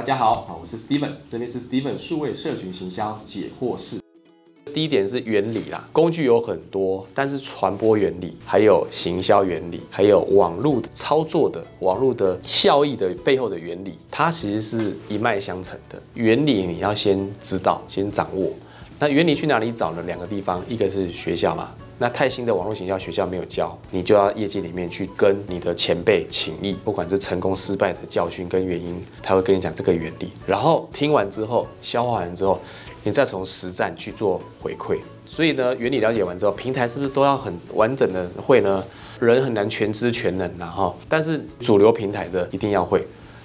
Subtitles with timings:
[0.00, 4.00] 大家好，啊，我是 Steven，这边是 Steven 数位社群行销解惑室。
[4.72, 16.02] 第一点是原理啦，工具有很多，但是传播原理、还有行销原理、还有网络操作的网络的效益的背后的原理，它其实是一脉相承的。
[16.14, 18.50] 原理你要先知道，先掌握。
[18.98, 20.02] 那原理去哪里找呢？
[20.06, 21.74] 两个地方，一个是学校嘛。
[22.02, 30.32] 那太新的网络行销学校没有教，你就要业界里面去跟你的前辈请益，不管是成功失败的教训跟原因，他会跟你讲这个原理。
[30.46, 32.58] 然后听完之后，消化完之后。
[33.02, 38.84] 你再从实战去做回馈，所以呢，原理了解完之后，平台是不是都要很完整的会呢？
[39.18, 43.02] 人很难全知全能然后，但是主流平台的一定要会。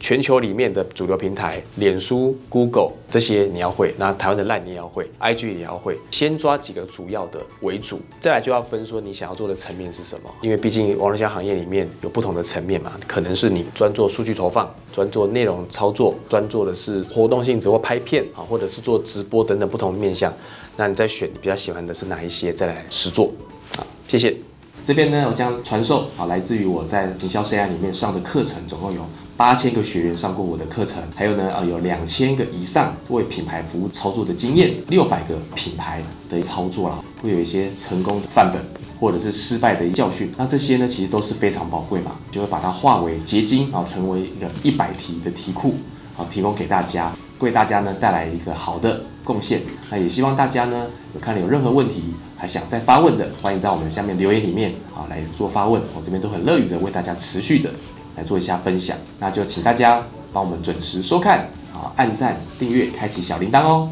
[0.00, 5.98] 全球里面的主流平台，脸书、Google 这些你要会，那台湾的 Line 你也要会，IG 也要会。
[6.10, 10.30] 先抓几个主要的为主，再来就要分说你想要做的层面是什么。
[10.40, 20.32] 因为毕竟网络销行业里面有不同的层面嘛，可能是你专做数据投放，专做内容操作，专做的是活动性质或拍片啊，或者是做直播等等不同的面向。
[20.76, 23.32] 那你再选你比较喜欢的是哪一些，再来实做。
[23.76, 24.47] 好，谢谢。
[24.88, 29.02] 这边呢，我将传授啊，来自于我在营销 CI 里面上的课程，总共有
[29.36, 38.64] 八千个学员上过我的课程，还有呢，呃，有两千个以上为品牌服务操作的经验，六百个品牌的操作啦，会有一些成功的范本
[38.98, 45.74] 或者是失败的教训，那这些呢，其实都是非常宝贵嘛，就会把它化为结晶啊，成为一个一百题的题库
[46.16, 49.60] 啊，提供给大家，为大家呢带来一个好的贡献。
[49.90, 52.14] 那也希望大家呢，有看了有任何问题。
[52.40, 57.68] 还想再发问的，欢迎在我们下面留言里面啊来做发问，我这边都很乐于的为大家持续的
[58.16, 58.96] 来做一下分享。
[59.18, 60.00] 那就请大家
[60.32, 61.40] 帮我们准时收看
[61.74, 63.90] 啊，按赞、订阅、开启小铃铛哦。